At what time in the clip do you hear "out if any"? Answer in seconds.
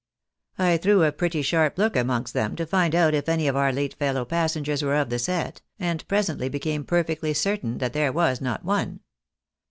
2.95-3.47